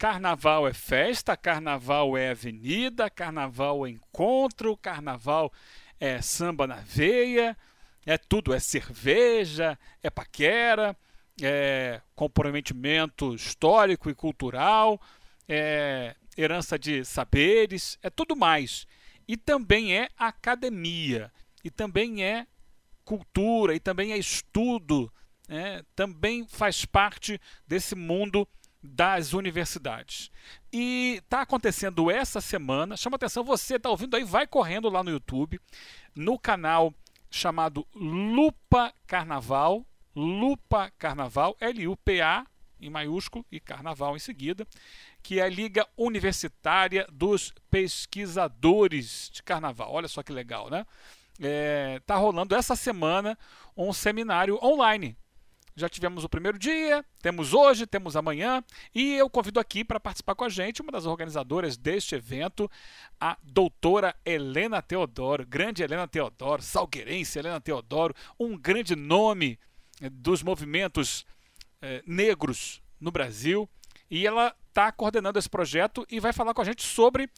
Carnaval 0.00 0.66
é 0.66 0.72
festa, 0.72 1.36
carnaval 1.36 2.16
é 2.16 2.30
avenida, 2.30 3.10
carnaval 3.10 3.86
é 3.86 3.90
encontro, 3.90 4.74
carnaval 4.74 5.52
é 6.00 6.22
samba 6.22 6.66
na 6.66 6.76
veia, 6.76 7.54
é 8.06 8.16
tudo, 8.16 8.54
é 8.54 8.58
cerveja, 8.58 9.78
é 10.02 10.08
paquera, 10.08 10.96
é 11.42 12.00
comprometimento 12.14 13.34
histórico 13.34 14.08
e 14.08 14.14
cultural, 14.14 14.98
é 15.46 16.16
herança 16.34 16.78
de 16.78 17.04
saberes, 17.04 17.98
é 18.02 18.08
tudo 18.08 18.34
mais. 18.34 18.86
E 19.28 19.36
também 19.36 19.94
é 19.94 20.08
academia, 20.16 21.30
e 21.62 21.70
também 21.70 22.24
é 22.24 22.46
cultura, 23.04 23.74
e 23.74 23.78
também 23.78 24.12
é 24.12 24.16
estudo, 24.16 25.12
né? 25.46 25.82
também 25.94 26.46
faz 26.48 26.86
parte 26.86 27.38
desse 27.66 27.94
mundo 27.94 28.48
das 28.82 29.32
universidades. 29.32 30.30
E 30.72 31.20
está 31.22 31.42
acontecendo 31.42 32.10
essa 32.10 32.40
semana, 32.40 32.96
chama 32.96 33.16
atenção, 33.16 33.44
você 33.44 33.76
está 33.76 33.90
ouvindo 33.90 34.16
aí, 34.16 34.24
vai 34.24 34.46
correndo 34.46 34.88
lá 34.88 35.02
no 35.02 35.10
YouTube, 35.10 35.60
no 36.14 36.38
canal 36.38 36.94
chamado 37.30 37.86
Lupa 37.94 38.92
Carnaval, 39.06 39.86
Lupa 40.14 40.90
Carnaval, 40.98 41.56
L-U-P-A 41.60 42.46
em 42.80 42.90
maiúsculo 42.90 43.44
e 43.52 43.60
Carnaval 43.60 44.16
em 44.16 44.18
seguida, 44.20 44.66
que 45.22 45.38
é 45.38 45.42
a 45.42 45.48
Liga 45.48 45.86
Universitária 45.96 47.06
dos 47.12 47.52
Pesquisadores 47.70 49.30
de 49.32 49.42
Carnaval. 49.42 49.92
Olha 49.92 50.08
só 50.08 50.22
que 50.22 50.32
legal, 50.32 50.70
né? 50.70 50.86
Está 51.38 51.48
é, 51.48 52.00
tá 52.00 52.16
rolando 52.16 52.54
essa 52.54 52.74
semana 52.74 53.38
um 53.76 53.92
seminário 53.92 54.58
online 54.62 55.16
já 55.76 55.88
tivemos 55.88 56.24
o 56.24 56.28
primeiro 56.28 56.58
dia, 56.58 57.04
temos 57.22 57.54
hoje, 57.54 57.86
temos 57.86 58.16
amanhã, 58.16 58.62
e 58.94 59.14
eu 59.14 59.28
convido 59.30 59.60
aqui 59.60 59.84
para 59.84 60.00
participar 60.00 60.34
com 60.34 60.44
a 60.44 60.48
gente 60.48 60.82
uma 60.82 60.92
das 60.92 61.06
organizadoras 61.06 61.76
deste 61.76 62.14
evento, 62.14 62.70
a 63.20 63.36
doutora 63.42 64.14
Helena 64.24 64.82
Teodoro, 64.82 65.46
grande 65.46 65.82
Helena 65.82 66.06
Teodoro, 66.06 66.62
salgueirense 66.62 67.38
Helena 67.38 67.60
Teodoro, 67.60 68.14
um 68.38 68.56
grande 68.56 68.94
nome 68.96 69.58
eh, 70.00 70.10
dos 70.10 70.42
movimentos 70.42 71.24
eh, 71.80 72.02
negros 72.06 72.82
no 73.00 73.10
Brasil, 73.10 73.68
e 74.10 74.26
ela 74.26 74.54
está 74.68 74.90
coordenando 74.90 75.38
esse 75.38 75.48
projeto 75.48 76.06
e 76.10 76.18
vai 76.20 76.32
falar 76.32 76.54
com 76.54 76.62
a 76.62 76.64
gente 76.64 76.82
sobre 76.82 77.28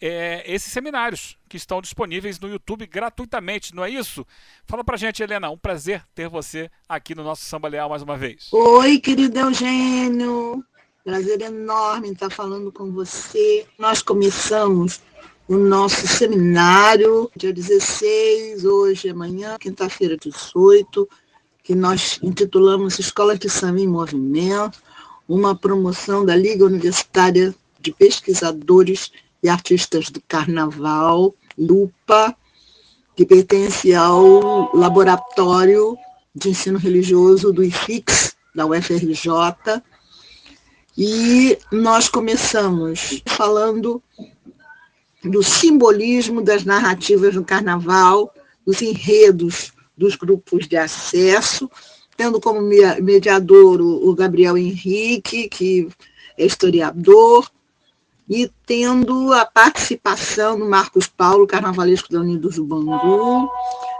é, 0.00 0.42
esses 0.46 0.72
seminários 0.72 1.36
que 1.48 1.56
estão 1.56 1.80
disponíveis 1.80 2.38
no 2.38 2.48
YouTube 2.48 2.86
gratuitamente, 2.86 3.74
não 3.74 3.84
é 3.84 3.90
isso? 3.90 4.26
Fala 4.66 4.84
pra 4.84 4.96
gente, 4.96 5.22
Helena, 5.22 5.50
um 5.50 5.56
prazer 5.56 6.02
ter 6.14 6.28
você 6.28 6.70
aqui 6.88 7.14
no 7.14 7.24
nosso 7.24 7.44
Samba 7.44 7.68
Leal 7.68 7.88
mais 7.88 8.02
uma 8.02 8.16
vez. 8.16 8.48
Oi, 8.52 8.98
querido 8.98 9.38
Eugênio, 9.38 10.64
prazer 11.04 11.40
enorme 11.40 12.12
estar 12.12 12.30
falando 12.30 12.70
com 12.70 12.92
você. 12.92 13.66
Nós 13.78 14.02
começamos 14.02 15.00
o 15.48 15.56
nosso 15.56 16.06
seminário 16.06 17.30
dia 17.36 17.52
16, 17.52 18.64
hoje, 18.64 19.08
amanhã, 19.08 19.56
quinta-feira, 19.58 20.16
18, 20.16 21.08
que 21.62 21.74
nós 21.74 22.18
intitulamos 22.22 22.98
Escola 22.98 23.36
de 23.36 23.48
Samba 23.48 23.80
em 23.80 23.88
Movimento, 23.88 24.80
uma 25.28 25.56
promoção 25.56 26.24
da 26.24 26.36
Liga 26.36 26.64
Universitária 26.64 27.54
de 27.80 27.92
Pesquisadores 27.92 29.10
e 29.46 29.48
artistas 29.48 30.10
do 30.10 30.20
carnaval, 30.26 31.32
Lupa, 31.56 32.36
que 33.14 33.24
pertence 33.24 33.94
ao 33.94 34.76
laboratório 34.76 35.96
de 36.34 36.50
ensino 36.50 36.78
religioso 36.78 37.52
do 37.52 37.62
IFIX, 37.62 38.36
da 38.54 38.66
UFRJ. 38.66 39.82
E 40.98 41.56
nós 41.70 42.08
começamos 42.08 43.22
falando 43.26 44.02
do 45.22 45.42
simbolismo 45.42 46.42
das 46.42 46.64
narrativas 46.64 47.34
no 47.34 47.44
carnaval, 47.44 48.34
dos 48.66 48.82
enredos 48.82 49.72
dos 49.96 50.16
grupos 50.16 50.66
de 50.66 50.76
acesso, 50.76 51.70
tendo 52.16 52.40
como 52.40 52.60
mediador 52.60 53.80
o 53.80 54.12
Gabriel 54.14 54.58
Henrique, 54.58 55.48
que 55.48 55.88
é 56.36 56.44
historiador, 56.44 57.48
e 58.28 58.50
tendo 58.66 59.32
a 59.32 59.44
participação 59.44 60.58
do 60.58 60.68
Marcos 60.68 61.06
Paulo, 61.06 61.46
carnavalesco 61.46 62.10
da 62.10 62.20
Unidos 62.20 62.56
do 62.56 62.64
Bangu, 62.64 63.48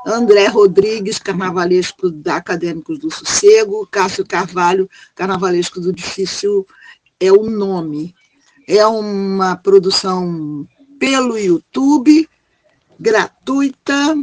André 0.05 0.47
Rodrigues, 0.49 1.19
carnavalesco 1.19 2.11
da 2.11 2.37
Acadêmicos 2.37 2.99
do 2.99 3.11
Sossego, 3.11 3.87
Cássio 3.87 4.27
Carvalho, 4.27 4.91
carnavalesco 5.15 5.81
do 5.81 5.93
Difícil 5.93 6.67
é 7.21 7.31
o 7.33 7.49
nome. 7.49 8.15
É 8.69 8.85
uma 8.87 9.57
produção 9.57 10.67
pelo 10.99 11.39
YouTube, 11.39 12.29
gratuita, 12.99 14.17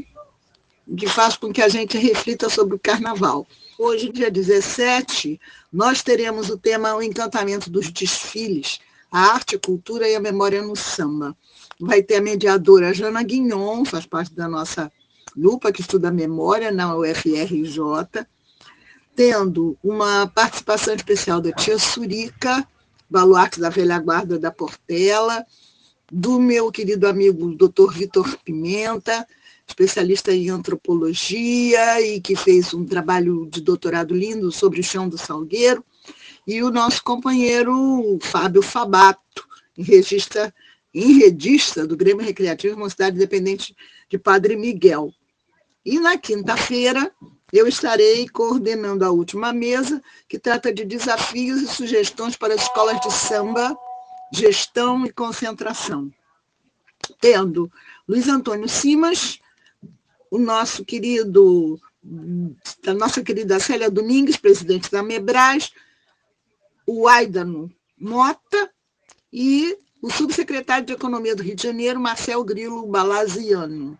que 0.97 1.07
faz 1.07 1.37
com 1.37 1.53
que 1.53 1.61
a 1.61 1.69
gente 1.69 1.97
reflita 1.97 2.49
sobre 2.49 2.75
o 2.75 2.79
carnaval. 2.79 3.47
Hoje, 3.79 4.11
dia 4.11 4.29
17, 4.29 5.39
nós 5.71 6.03
teremos 6.03 6.49
o 6.49 6.57
tema 6.57 6.95
O 6.95 7.01
Encantamento 7.01 7.69
dos 7.69 7.89
Desfiles, 7.89 8.79
a 9.13 9.33
arte, 9.33 9.59
cultura 9.59 10.09
e 10.09 10.15
a 10.15 10.19
memória 10.19 10.59
no 10.63 10.75
samba. 10.75 11.37
Vai 11.79 12.01
ter 12.01 12.15
a 12.15 12.21
mediadora 12.21 12.91
Jana 12.95 13.21
Guignon, 13.21 13.85
faz 13.85 14.07
parte 14.07 14.33
da 14.33 14.47
nossa 14.47 14.91
lupa 15.37 15.71
que 15.71 15.81
estuda 15.81 16.11
memória 16.11 16.71
na 16.71 16.97
UFRJ, 16.97 18.25
tendo 19.15 19.77
uma 19.83 20.25
participação 20.25 20.95
especial 20.95 21.39
da 21.39 21.51
tia 21.51 21.77
Surica, 21.77 22.67
baluarte 23.07 23.59
da 23.59 23.69
velha 23.69 23.99
guarda 23.99 24.39
da 24.39 24.49
Portela, 24.49 25.45
do 26.11 26.39
meu 26.39 26.71
querido 26.71 27.07
amigo 27.07 27.55
Dr. 27.55 27.93
Vitor 27.93 28.37
Pimenta, 28.43 29.27
especialista 29.67 30.33
em 30.33 30.49
antropologia 30.49 32.01
e 32.01 32.19
que 32.19 32.35
fez 32.35 32.73
um 32.73 32.83
trabalho 32.83 33.47
de 33.51 33.61
doutorado 33.61 34.15
lindo 34.15 34.51
sobre 34.51 34.79
o 34.79 34.83
chão 34.83 35.07
do 35.07 35.19
Salgueiro, 35.19 35.85
e 36.45 36.61
o 36.61 36.69
nosso 36.69 37.03
companheiro 37.03 38.19
Fábio 38.21 38.61
Fabato, 38.61 39.47
enredista, 39.77 40.53
enredista 40.93 41.87
do 41.87 41.97
Grêmio 41.97 42.25
Recreativo 42.25 42.77
Mocidade 42.77 43.15
Independente 43.15 43.75
de 44.09 44.17
Padre 44.17 44.55
Miguel. 44.55 45.13
E 45.85 45.99
na 45.99 46.17
quinta-feira 46.17 47.11
eu 47.51 47.67
estarei 47.67 48.27
coordenando 48.27 49.05
a 49.05 49.11
última 49.11 49.53
mesa, 49.53 50.01
que 50.27 50.39
trata 50.39 50.73
de 50.73 50.83
desafios 50.83 51.61
e 51.61 51.67
sugestões 51.67 52.35
para 52.35 52.55
as 52.55 52.63
escolas 52.63 52.99
de 52.99 53.11
samba, 53.13 53.77
gestão 54.33 55.05
e 55.05 55.11
concentração. 55.11 56.11
Tendo 57.19 57.71
Luiz 58.07 58.27
Antônio 58.27 58.67
Simas, 58.67 59.39
o 60.31 60.39
nosso 60.39 60.83
querido, 60.83 61.79
a 62.87 62.93
nossa 62.93 63.21
querida 63.21 63.59
Célia 63.59 63.91
Domingues, 63.91 64.35
presidente 64.35 64.89
da 64.89 65.03
Mebras, 65.03 65.71
o 66.85 67.07
Aidano 67.07 67.71
Mota 67.97 68.69
e 69.31 69.77
o 70.01 70.09
subsecretário 70.09 70.85
de 70.85 70.93
Economia 70.93 71.35
do 71.35 71.43
Rio 71.43 71.55
de 71.55 71.63
Janeiro, 71.63 71.99
Marcel 71.99 72.43
Grilo 72.43 72.85
Balaziano. 72.87 73.97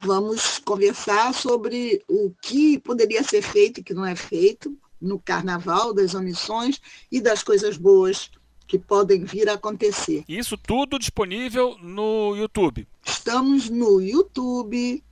Vamos 0.00 0.58
conversar 0.58 1.34
sobre 1.34 2.02
o 2.08 2.32
que 2.40 2.78
poderia 2.78 3.22
ser 3.22 3.42
feito 3.42 3.80
e 3.80 3.82
que 3.82 3.92
não 3.92 4.06
é 4.06 4.14
feito 4.16 4.74
no 5.00 5.18
carnaval, 5.18 5.92
das 5.92 6.14
omissões 6.14 6.80
e 7.10 7.20
das 7.20 7.42
coisas 7.42 7.76
boas 7.76 8.30
que 8.66 8.78
podem 8.78 9.24
vir 9.24 9.48
a 9.48 9.54
acontecer. 9.54 10.24
Isso 10.28 10.56
tudo 10.56 10.98
disponível 10.98 11.76
no 11.82 12.36
YouTube. 12.36 12.86
Estamos 13.04 13.68
no 13.68 14.00
YouTube, 14.00 15.02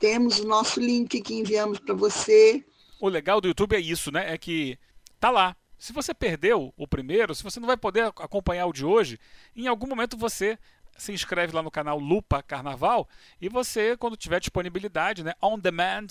temos 0.00 0.40
o 0.40 0.46
nosso 0.48 0.80
link 0.80 1.20
que 1.20 1.34
enviamos 1.34 1.78
para 1.78 1.94
você. 1.94 2.64
O 3.00 3.08
legal 3.08 3.40
do 3.40 3.46
YouTube 3.46 3.76
é 3.76 3.80
isso, 3.80 4.10
né? 4.10 4.34
É 4.34 4.36
que 4.36 4.76
tá 5.22 5.30
lá. 5.30 5.56
Se 5.78 5.92
você 5.92 6.12
perdeu 6.12 6.74
o 6.76 6.86
primeiro, 6.86 7.32
se 7.32 7.44
você 7.44 7.60
não 7.60 7.66
vai 7.68 7.76
poder 7.76 8.06
acompanhar 8.06 8.66
o 8.66 8.72
de 8.72 8.84
hoje, 8.84 9.20
em 9.54 9.68
algum 9.68 9.86
momento 9.86 10.16
você 10.16 10.58
se 10.96 11.12
inscreve 11.12 11.54
lá 11.54 11.62
no 11.62 11.70
canal 11.70 11.96
Lupa 11.98 12.42
Carnaval 12.42 13.08
e 13.40 13.48
você, 13.48 13.96
quando 13.96 14.16
tiver 14.16 14.40
disponibilidade, 14.40 15.22
né, 15.22 15.32
on 15.40 15.58
demand, 15.58 16.08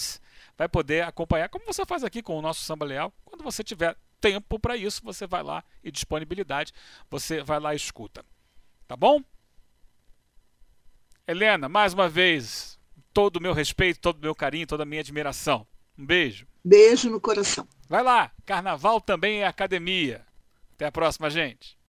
vai 0.58 0.70
poder 0.70 1.04
acompanhar, 1.04 1.50
como 1.50 1.66
você 1.66 1.86
faz 1.86 2.06
aqui 2.06 2.24
com 2.24 2.38
o 2.38 2.42
nosso 2.42 2.62
Samba 2.62 2.86
Leal. 2.86 3.14
Quando 3.26 3.44
você 3.44 3.66
tiver 3.66 3.98
tempo 4.22 4.58
para 4.58 4.78
isso, 4.78 5.02
você 5.04 5.28
vai 5.28 5.44
lá 5.44 5.62
e 5.84 5.92
disponibilidade, 5.92 6.72
você 7.10 7.44
vai 7.44 7.60
lá 7.60 7.74
e 7.74 7.78
escuta. 7.78 8.24
Tá 8.88 8.96
bom? 8.96 9.22
Helena, 11.28 11.68
mais 11.68 11.94
uma 11.94 12.08
vez, 12.08 12.80
todo 13.14 13.38
o 13.38 13.42
meu 13.42 13.54
respeito, 13.54 14.00
todo 14.00 14.20
o 14.20 14.22
meu 14.22 14.34
carinho, 14.34 14.68
toda 14.68 14.84
a 14.84 14.86
minha 14.86 15.02
admiração. 15.02 15.68
Um 15.98 16.06
beijo. 16.06 16.48
Beijo 16.64 17.10
no 17.10 17.20
coração. 17.20 17.68
Vai 17.92 18.04
lá, 18.04 18.32
carnaval 18.46 19.02
também 19.02 19.42
é 19.42 19.48
academia. 19.48 20.26
Até 20.76 20.86
a 20.86 20.92
próxima, 20.94 21.30
gente. 21.30 21.78